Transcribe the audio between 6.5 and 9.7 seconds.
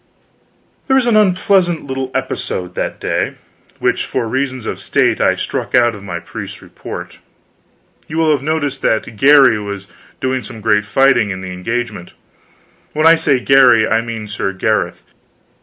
report. You will have noticed that Garry